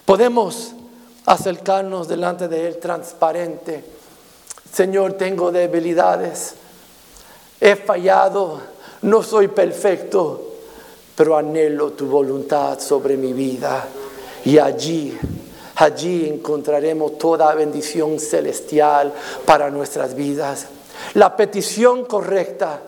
[0.04, 0.74] Podemos
[1.26, 3.84] acercarnos delante de Él transparente.
[4.72, 6.54] Señor, tengo debilidades,
[7.60, 8.60] he fallado,
[9.02, 10.52] no soy perfecto,
[11.14, 13.86] pero anhelo tu voluntad sobre mi vida.
[14.44, 15.16] Y allí,
[15.76, 19.12] allí encontraremos toda bendición celestial
[19.44, 20.66] para nuestras vidas.
[21.14, 22.80] La petición correcta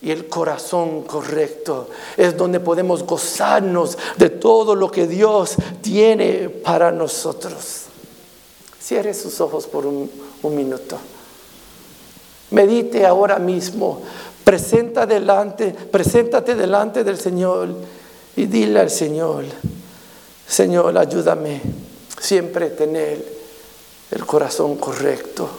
[0.00, 6.92] y el corazón correcto es donde podemos gozarnos de todo lo que Dios tiene para
[6.92, 7.86] nosotros.
[8.80, 10.10] Cierre sus ojos por un,
[10.42, 10.96] minuto.
[12.50, 14.02] Medite ahora mismo.
[14.44, 17.68] Presenta delante, preséntate delante del Señor
[18.34, 19.44] y dile al Señor,
[20.46, 21.60] Señor, ayúdame
[22.18, 23.22] siempre tener
[24.10, 25.50] el corazón correcto.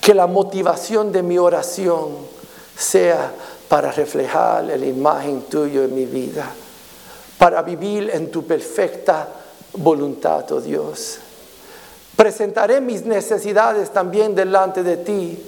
[0.00, 2.33] Que la motivación de mi oración
[2.76, 3.32] sea
[3.68, 6.50] para reflejar la imagen tuya en mi vida,
[7.38, 9.28] para vivir en tu perfecta
[9.74, 11.18] voluntad, oh Dios.
[12.16, 15.38] Presentaré mis necesidades también delante de ti,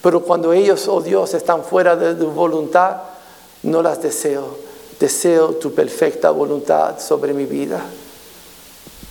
[0.00, 2.96] pero cuando ellos, oh Dios, están fuera de tu voluntad,
[3.62, 4.56] no las deseo.
[4.98, 7.82] Deseo tu perfecta voluntad sobre mi vida.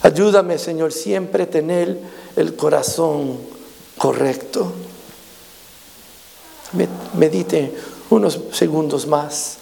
[0.01, 1.97] Ayúdame, Señor, siempre tener
[2.35, 3.37] el corazón
[3.97, 4.71] correcto
[7.13, 7.73] medite
[8.09, 9.57] unos segundos más.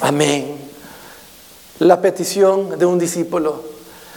[0.00, 0.56] Amén.
[1.80, 3.62] La petición de un discípulo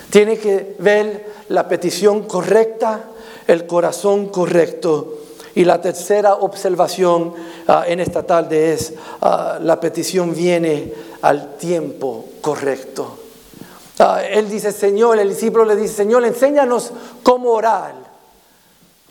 [0.09, 3.05] tiene que ver la petición correcta,
[3.47, 5.17] el corazón correcto.
[5.53, 7.33] Y la tercera observación
[7.67, 13.20] ah, en esta tarde es, ah, la petición viene al tiempo correcto.
[14.01, 16.91] Él dice, Señor, el discípulo le dice, Señor, enséñanos
[17.23, 17.93] cómo orar.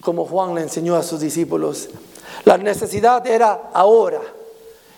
[0.00, 1.88] como Juan le enseñó a sus discípulos.
[2.44, 4.20] La necesidad era ahora.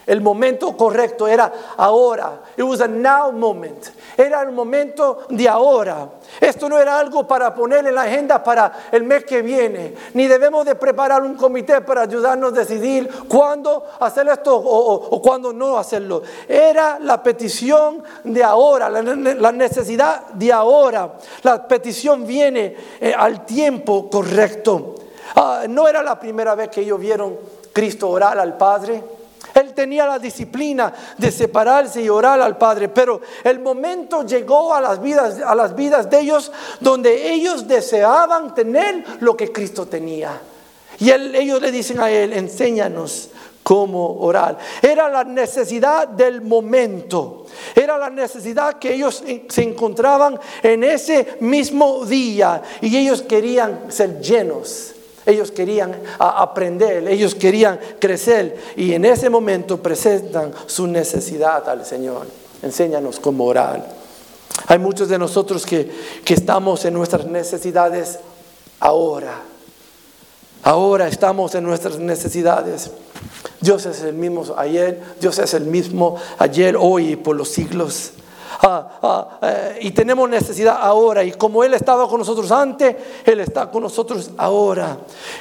[0.07, 2.41] El momento correcto era ahora.
[2.57, 3.87] It was a now moment.
[4.17, 6.09] Era el momento de ahora.
[6.41, 9.95] Esto no era algo para poner en la agenda para el mes que viene.
[10.15, 15.53] Ni debemos de preparar un comité para ayudarnos a decidir cuándo hacer esto o, cuándo
[15.53, 16.23] no hacerlo.
[16.49, 21.12] Era la petición de ahora, la, necesidad de ahora.
[21.43, 24.97] La petición viene eh, al tiempo correcto.
[25.37, 27.37] Ah, no era la primera vez que ellos vieron
[27.73, 29.21] Cristo orar al Padre.
[29.55, 34.81] Él tenía la disciplina de separarse y orar al Padre, pero el momento llegó a
[34.81, 40.41] las vidas, a las vidas de ellos donde ellos deseaban tener lo que Cristo tenía.
[40.99, 43.31] Y ellos le dicen a Él, enséñanos
[43.62, 44.59] cómo orar.
[44.81, 47.47] Era la necesidad del momento.
[47.75, 54.21] Era la necesidad que ellos se encontraban en ese mismo día y ellos querían ser
[54.21, 54.95] llenos
[55.26, 62.26] ellos querían aprender, ellos querían crecer y en ese momento presentan su necesidad al Señor.
[62.62, 63.87] Enséñanos cómo orar.
[64.66, 65.90] Hay muchos de nosotros que,
[66.24, 68.18] que estamos en nuestras necesidades
[68.80, 69.40] ahora.
[70.62, 72.90] Ahora estamos en nuestras necesidades.
[73.61, 78.12] Dios es el mismo ayer, Dios es el mismo ayer, hoy y por los siglos.
[78.64, 81.25] Eh, y tenemos necesidad ahora.
[81.25, 82.94] Y como Él estaba con nosotros antes,
[83.25, 84.98] Él está con nosotros ahora.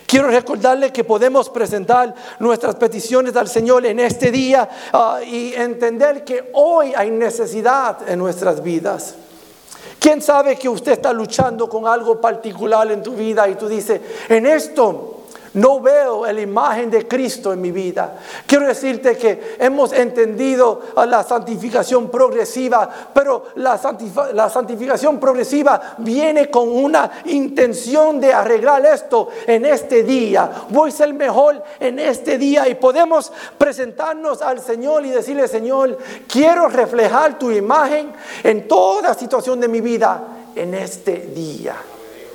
[0.07, 6.23] Quiero recordarle que podemos presentar nuestras peticiones al Señor en este día ah, y entender
[6.23, 9.15] que hoy hay necesidad en nuestras vidas.
[9.99, 14.01] ¿Quién sabe que usted está luchando con algo particular en tu vida y tú dices,
[14.29, 15.20] en esto
[15.53, 18.19] no veo la imagen de Cristo en mi vida.
[18.45, 27.11] Quiero decirte que hemos entendido la santificación progresiva, pero la, santificación progresiva viene con una
[27.25, 30.49] intención de arreglar esto en este día.
[30.69, 35.97] Voy a ser mejor en este día y podemos presentarnos al Señor y decirle, Señor,
[36.27, 40.23] quiero reflejar tu imagen en toda situación de mi vida
[40.55, 41.75] en este día.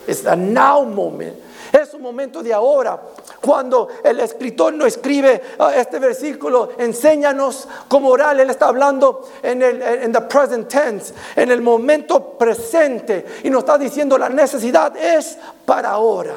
[0.06, 1.45] Es a now moment.
[1.82, 2.98] Es un momento de ahora.
[3.40, 8.40] Cuando el escritor no escribe ah, este versículo, enséñanos cómo orar.
[8.40, 13.26] Él está hablando en el en the present tense, en el momento presente.
[13.44, 15.36] Y nos está diciendo la necesidad es
[15.66, 16.34] para ahora.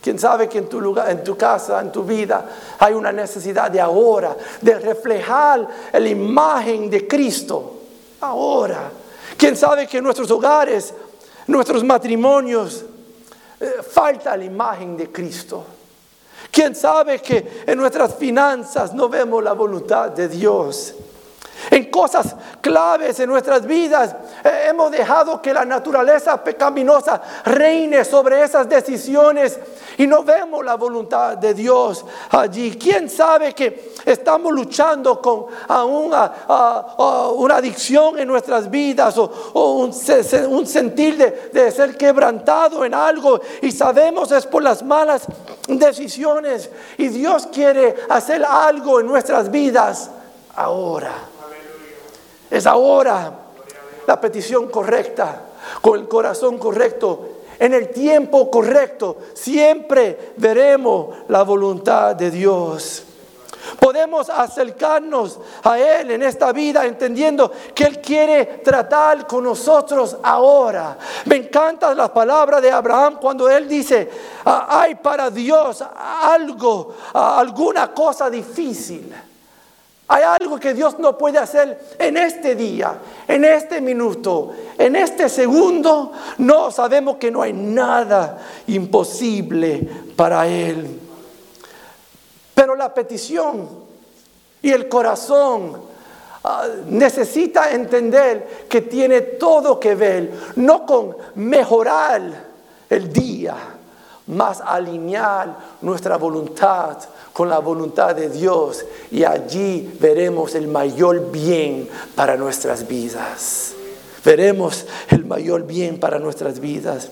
[0.00, 2.44] Quién sabe que en tu lugar, en tu casa, en tu vida,
[2.78, 7.74] hay una necesidad de ahora, de reflejar la imagen de Cristo.
[8.22, 8.90] Ahora.
[9.36, 10.92] Quién sabe que nuestros hogares,
[11.46, 12.84] nuestros matrimonios,
[13.88, 15.64] falta la imagen de Cristo.
[16.50, 20.94] ¿Quién sabe que en nuestras finanzas no vemos la voluntad de Dios?
[21.70, 28.42] En cosas claves en nuestras vidas eh, hemos dejado que la naturaleza pecaminosa reine sobre
[28.42, 29.58] esas decisiones
[29.98, 32.76] y no vemos la voluntad de Dios allí.
[32.78, 36.32] ¿Quién sabe que estamos luchando con una,
[37.52, 39.92] adicción en nuestras vidas o, un,
[40.66, 45.26] sentir de, de ser quebrantado en algo y sabemos es por las malas
[45.68, 50.10] decisiones y Dios quiere hacer algo en nuestras vidas
[50.56, 51.29] ahora?
[52.50, 53.32] Es ahora
[54.06, 55.42] la petición correcta,
[55.80, 63.04] con el corazón correcto en el tiempo correcto, siempre veremos la voluntad de Dios.
[63.78, 70.96] Podemos acercarnos a Él en esta vida entendiendo que Él quiere tratar con nosotros ahora.
[71.26, 74.08] Me encantan las palabras de Abraham cuando Él dice,
[74.46, 75.84] ah, hay para Dios
[76.22, 79.14] algo, ah, alguna cosa difícil.
[80.12, 85.28] Hay algo que Dios no puede hacer en este día, en este minuto, en este
[85.28, 86.10] segundo.
[86.38, 90.98] No, sabemos que no hay nada imposible para Él.
[92.52, 93.68] Pero la petición
[94.60, 95.80] y el corazón
[96.42, 102.20] ah, necesita entender que tiene todo que ver, no con mejorar
[102.88, 103.54] el día,
[104.26, 106.98] más alinear nuestra voluntad
[107.40, 113.72] con la voluntad de Dios y allí veremos el mayor bien para nuestras vidas.
[114.22, 117.08] Veremos el mayor bien para nuestras vidas.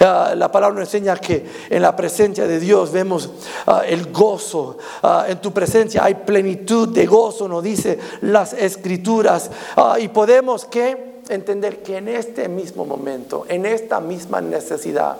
[0.00, 3.30] Ah, la palabra nos enseña que en la presencia de Dios vemos
[3.68, 4.76] ah, el gozo.
[5.04, 9.52] Ah, en tu presencia hay plenitud de gozo, nos dice las escrituras.
[10.00, 15.16] y podemos que entender que en este mismo momento, en esta misma necesidad,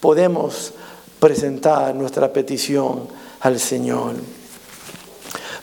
[0.00, 0.72] podemos
[1.20, 4.14] presentar nuestra petición al Señor.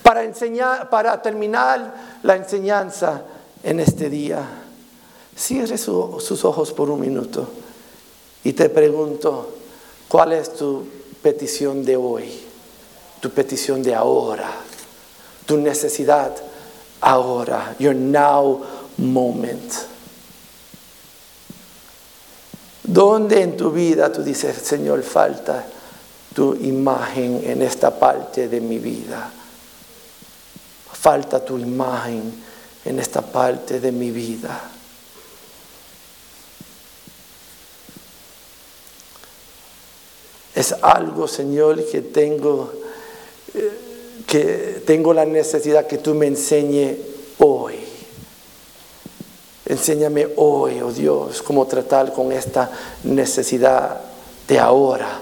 [0.04, 3.24] Para enseñar, para terminar la enseñanza
[3.64, 4.44] en este día,
[5.36, 7.48] cierre sus ojos por un minuto
[8.44, 9.56] y te pregunto,
[10.08, 10.88] ¿Cuál es tu
[11.22, 12.32] petición de hoy?
[13.20, 14.50] Tu petición de ahora.
[15.46, 16.36] Tu necesidad
[17.02, 17.76] ahora.
[17.80, 18.62] Your now
[18.98, 19.74] moment.
[22.84, 25.66] ¿Dónde en tu vida tú dices, Señor, falta
[26.36, 29.32] tu imagen en esta parte de mi vida?
[30.92, 32.44] Falta tu imagen
[32.84, 34.72] en esta parte de mi vida.
[40.54, 42.72] Es algo, Señor, que tengo,
[43.54, 43.72] eh,
[44.28, 46.98] que tengo la necesidad que tú me enseñe
[47.40, 47.76] hoy.
[49.66, 52.70] Enséñame hoy, oh Dios, cómo tratar con esta
[53.04, 54.02] necesidad
[54.48, 55.22] de ahora.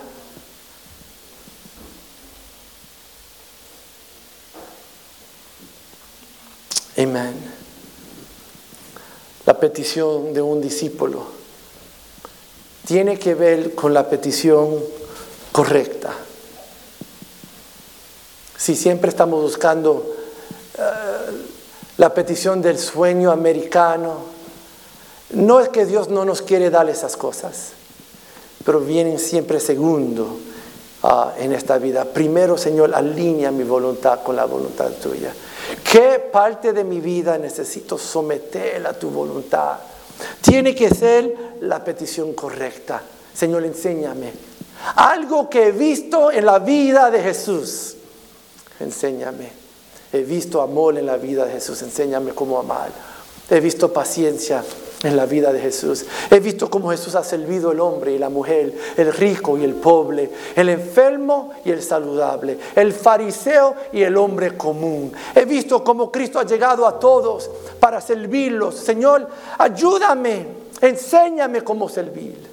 [6.98, 7.34] Amén.
[9.46, 11.26] La petición de un discípulo
[12.86, 14.80] tiene que ver con la petición
[15.52, 16.14] correcta.
[18.58, 20.16] Si siempre estamos buscando
[20.78, 20.82] eh,
[21.98, 24.18] la petición del sueño americano,
[25.32, 27.72] no es que Dios no nos quiere dar esas cosas,
[28.64, 30.38] pero vienen siempre segundo
[31.02, 32.06] ah, en esta vida.
[32.06, 35.34] Primero, Señor, alinea mi voluntad con la voluntad tuya.
[35.76, 39.78] ¿Qué parte de mi vida necesito someter a tu voluntad?
[40.42, 43.02] Tiene que ser la petición correcta.
[43.34, 44.32] Señor, enséñame
[44.96, 47.96] algo que he visto en la vida de Jesús.
[48.80, 49.52] Enséñame.
[50.12, 51.82] He visto amor en la vida de Jesús.
[51.82, 52.92] Enséñame cómo amar.
[53.50, 54.64] He visto paciencia
[55.04, 56.06] en la vida de Jesús.
[56.30, 59.76] He visto cómo Jesús ha servido el hombre y la mujer, el rico y el
[59.76, 65.12] pobre, el enfermo y el saludable, el fariseo y el hombre común.
[65.36, 67.50] He visto cómo Cristo ha llegado a todos
[67.80, 68.76] para servirlos.
[68.76, 69.28] Señor,
[69.58, 70.48] ayúdame,
[70.82, 72.52] enséñame cómo servir.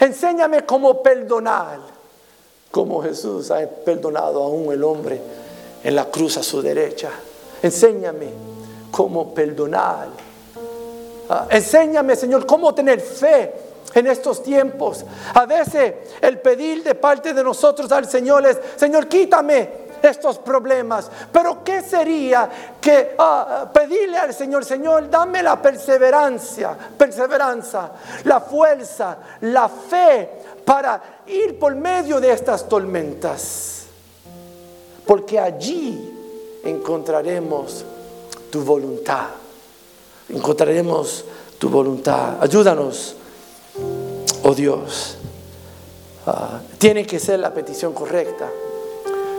[0.00, 1.78] Enséñame cómo perdonar,
[2.70, 5.20] como Jesús ha perdonado aún el hombre
[5.84, 7.10] en la cruz a su derecha.
[7.62, 8.28] Enséñame
[8.90, 10.31] cómo perdonar.
[11.28, 13.52] Ah, enséñame, Señor, cómo tener fe
[13.94, 15.04] en estos tiempos.
[15.34, 21.10] A veces el pedir de parte de nosotros al Señor es, Señor, quítame estos problemas.
[21.32, 22.48] Pero ¿qué sería
[22.80, 27.90] que ah, pedirle al Señor, Señor, dame la perseverancia, perseverancia,
[28.24, 30.30] la fuerza, la fe
[30.64, 33.84] para ir por medio de estas tormentas?
[35.06, 37.84] Porque allí encontraremos
[38.50, 39.41] tu voluntad.
[40.32, 41.24] Encontraremos
[41.58, 42.38] tu voluntad.
[42.40, 43.14] Ayúdanos,
[44.42, 45.16] oh Dios.
[46.26, 48.48] Ah, tiene que ser la petición correcta.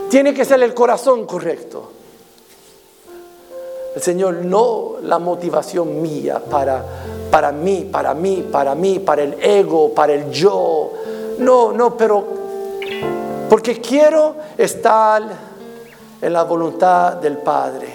[0.08, 1.90] Tiene que ser el corazón correcto.
[3.94, 6.84] El Señor, no la motivación mía para,
[7.30, 10.92] para mí, para mí, para mí, para el ego, para el yo.
[11.38, 12.24] No, no, pero
[13.48, 15.22] porque quiero estar
[16.20, 17.93] en la voluntad del Padre.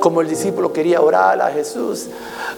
[0.00, 2.06] Como el discípulo quería orar a Jesús,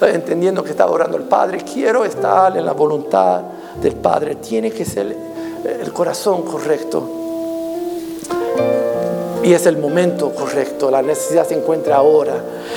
[0.01, 3.43] entendiendo que estaba orando al Padre, quiero estar en la voluntad
[3.80, 4.36] del Padre.
[4.36, 5.16] Tiene que ser
[5.64, 7.03] el corazón correcto.
[9.43, 12.34] Y es el momento correcto, la necesidad se encuentra ahora.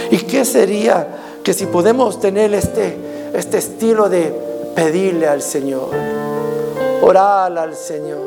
[0.09, 1.07] ¿Y qué sería
[1.43, 2.97] que si podemos tener este,
[3.33, 4.33] este estilo de
[4.75, 5.89] pedirle al Señor,
[7.01, 8.21] orar al Señor?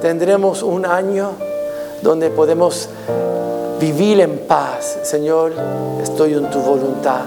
[0.00, 1.32] Tendremos un año
[2.02, 2.88] donde podemos
[3.80, 4.98] vivir en paz.
[5.02, 5.52] Señor,
[6.02, 7.22] estoy en tu voluntad.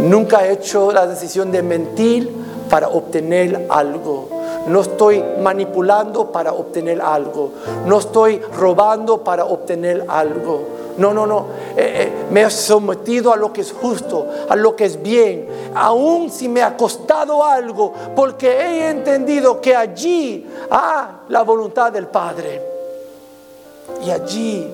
[0.00, 2.30] Nunca he hecho la decisión de mentir
[2.68, 4.28] para obtener algo.
[4.66, 7.52] No estoy manipulando para obtener algo.
[7.86, 10.62] No estoy robando para obtener algo.
[10.96, 11.46] No, no, no.
[11.76, 15.48] Eh, eh, me he sometido a lo que es justo, a lo que es bien.
[15.74, 22.06] Aun si me ha costado algo, porque he entendido que allí ha la voluntad del
[22.06, 22.62] Padre.
[24.04, 24.70] Y allí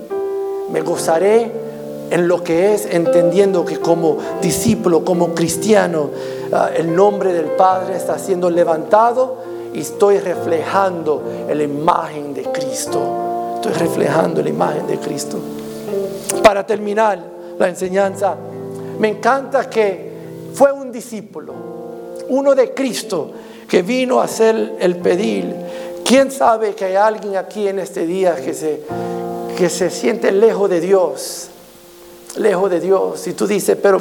[0.73, 1.51] me gozaré
[2.11, 6.11] en lo que es, entendiendo que como discípulo, como cristiano,
[6.53, 9.39] ah, el nombre del Padre está siendo levantado
[9.73, 13.55] y estoy reflejando la imagen de Cristo.
[13.57, 15.39] Estoy reflejando la imagen de Cristo.
[16.43, 17.21] Para terminar
[17.59, 18.35] la enseñanza,
[18.99, 20.11] me encanta que
[20.55, 21.55] fue un discípulo,
[22.29, 23.31] uno de Cristo,
[23.69, 25.55] que vino a hacer el pedir.
[26.05, 28.81] ¿Quién sabe que hay alguien aquí en este día que se,
[29.61, 31.49] que se siente lejos de Dios?
[32.37, 33.27] lejos de Dios.
[33.27, 34.01] Y tú dices, pero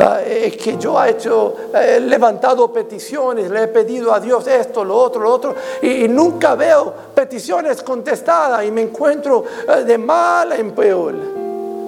[0.00, 4.84] ah, es que yo he hecho, he levantado peticiones, le he pedido a Dios esto,
[4.84, 10.52] lo otro, lo otro, y, nunca veo peticiones contestadas y me encuentro eh, de mal
[10.52, 11.14] en peor,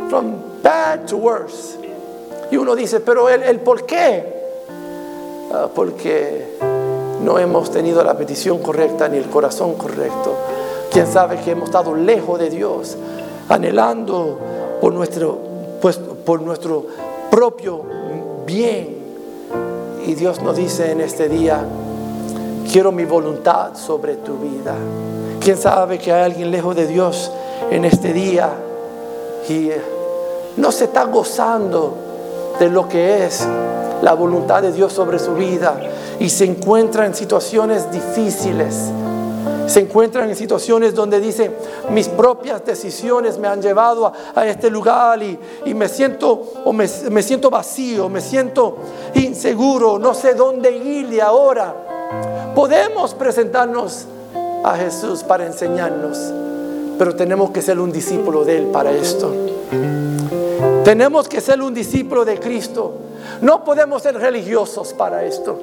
[0.09, 1.77] from bad to worse.
[2.51, 4.25] Y uno dice, pero el, el por qué,
[5.53, 6.57] ah, porque
[7.23, 10.52] no hemos tenido la petición correcta ni el corazón correcto.
[10.93, 12.99] Quién sabe que hemos estado lejos de Dios,
[13.49, 14.39] anhelando
[14.79, 15.39] por nuestro,
[15.81, 16.85] pues, por nuestro
[17.31, 17.83] propio
[18.45, 18.99] bien.
[20.07, 21.65] Y Dios nos dice en este día,
[22.71, 24.75] quiero mi voluntad sobre tu vida.
[25.41, 27.33] Quién sabe que hay alguien lejos de Dios
[27.71, 28.51] en este día
[29.49, 29.81] y eh,
[30.59, 31.95] no se está gozando
[32.61, 33.49] de lo que es
[34.03, 35.81] la voluntad de Dios sobre su vida
[36.21, 38.91] y se encuentra en situaciones difíciles.
[39.67, 41.51] Se encuentran en situaciones donde dice,
[41.91, 45.39] mis propias decisiones me han llevado a, este lugar y,
[45.75, 48.77] me siento o me, me siento vacío, me siento
[49.15, 51.75] inseguro, no sé dónde ir ahora.
[52.55, 54.07] Podemos presentarnos
[54.65, 56.19] a Jesús para enseñarnos,
[56.99, 59.33] pero tenemos que ser un discípulo de Él para esto.
[60.85, 62.95] Tenemos que ser un discípulo de Cristo.
[63.41, 65.63] No podemos ser religiosos para esto.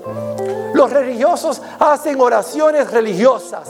[0.74, 3.70] Los religiosos hacen oraciones religiosas.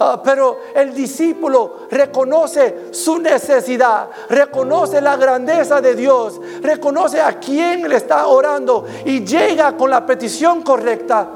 [0.00, 7.88] Ah, pero el discípulo reconoce su necesidad, reconoce la grandeza de Dios, reconoce a quién
[7.88, 11.28] le está orando y llega con la petición correcta,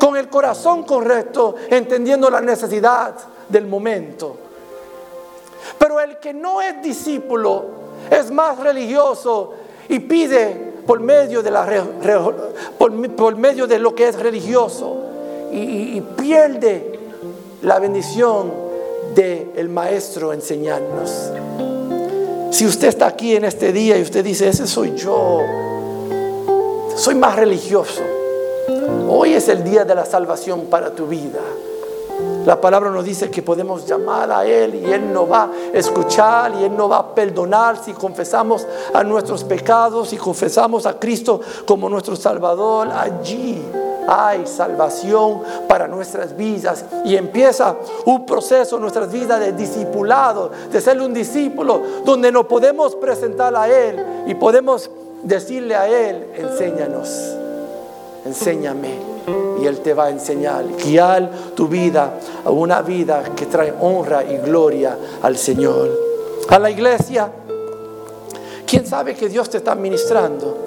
[0.00, 3.14] con el corazón correcto, entendiendo la necesidad
[3.48, 4.36] del momento.
[5.78, 9.52] Pero el que no es discípulo es más religioso
[9.88, 11.50] y pide por medio de,
[13.78, 14.96] lo que es religioso
[15.52, 16.98] y, pierde
[17.62, 18.52] la bendición
[19.14, 21.32] del el maestro enseñarnos.
[22.50, 25.42] Si usted está aquí en este día y usted dice, ese soy yo,
[26.96, 28.02] soy más religioso,
[29.08, 31.40] hoy es el día de la salvación para tu vida.
[32.44, 36.52] La palabra nos dice que podemos llamar a Él y Él nos va a escuchar
[36.58, 41.40] y Él nos va a perdonar si confesamos a nuestros pecados y confesamos a Cristo
[41.66, 42.88] como nuestro Salvador.
[42.90, 43.62] Allí
[44.08, 47.76] hay salvación para nuestras vidas y empieza
[48.06, 53.54] un proceso en nuestras vidas de discipulado, de ser un discípulo donde nos podemos presentar
[53.54, 54.90] a Él y podemos
[55.22, 57.36] decirle a Él, enséñanos,
[58.24, 59.07] enséñame
[59.60, 62.14] y Él te va a enseñar, guiar tu vida
[62.44, 65.90] a una vida que trae honra y gloria al Señor.
[66.48, 67.30] A la iglesia,
[68.66, 70.66] ¿quién sabe que Dios te está ministrando?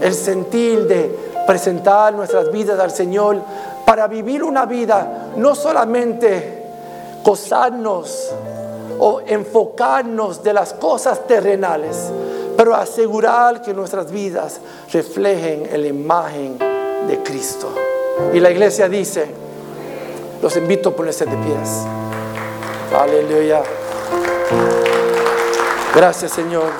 [0.00, 3.38] El sentir de presentar nuestras vidas al Señor
[3.86, 6.62] para vivir una vida, no solamente
[7.24, 8.30] gozarnos
[8.98, 11.96] o enfocarnos de las cosas terrenales,
[12.56, 14.60] pero asegurar que nuestras vidas
[14.92, 16.71] reflejen la imagen
[17.06, 17.72] de Cristo.
[18.32, 19.26] Y la iglesia dice,
[20.42, 21.84] los invito a ponerse de pies.
[22.98, 23.62] Aleluya.
[25.94, 26.70] Gracias Señor.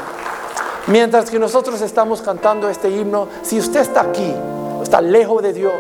[0.89, 4.35] Mientras que nosotros estamos cantando este himno, si usted está aquí,
[4.83, 5.73] está lejos de Dios,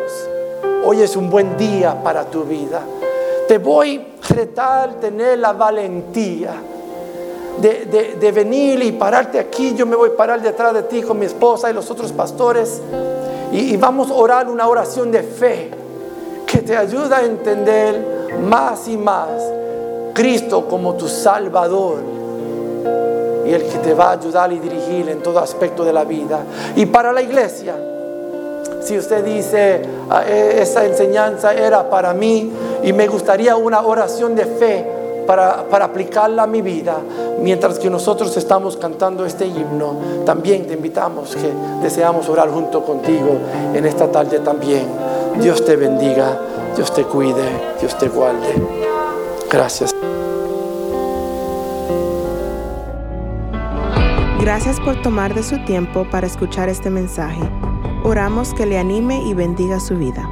[0.84, 2.82] hoy es un buen día para tu vida.
[3.48, 6.54] Te voy a retar tener la valentía
[7.60, 9.74] de, de venir y pararte aquí.
[9.74, 12.80] Yo me voy a parar detrás de ti con mi esposa y los otros pastores.
[13.52, 15.70] Y, vamos a orar una oración de fe
[16.46, 19.28] que te ayuda a entender más y más
[20.14, 21.98] Cristo como tu Salvador
[23.46, 26.40] y el que te va a ayudar y dirigir en todo aspecto de la vida.
[26.76, 27.74] Y para la iglesia,
[28.80, 32.50] si usted dice, ah, e, esa enseñanza era para mí
[32.82, 34.86] y me gustaría una oración de fe,
[35.26, 36.98] para, aplicarla a mi vida,
[37.40, 41.52] mientras que nosotros estamos cantando este himno, también te invitamos que
[41.82, 43.38] deseamos orar junto contigo
[43.74, 44.86] en esta tarde también.
[45.40, 46.38] Dios te bendiga,
[46.76, 47.44] Dios te cuide,
[47.80, 48.54] Dios te guarde.
[49.50, 49.94] Gracias.
[54.40, 57.48] Gracias por tomar de su tiempo para escuchar este mensaje.
[58.02, 60.28] Oramos que le anime y bendiga su vida.